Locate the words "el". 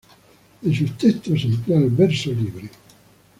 1.77-1.91